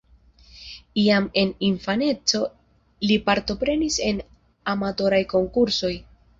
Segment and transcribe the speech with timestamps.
[1.01, 2.41] Jam en infaneco
[3.11, 4.21] li partoprenis en
[4.77, 5.97] amatoraj konkursoj.